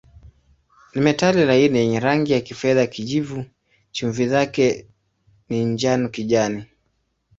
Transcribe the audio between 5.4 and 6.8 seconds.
ni njano-kijani.